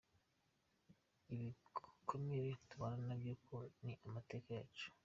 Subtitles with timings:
[1.33, 4.87] Ibikomere tubana nabyo kuko ni amateka yacu.